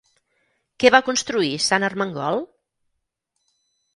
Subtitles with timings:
[0.83, 2.43] Què va construir Sant Ermengol?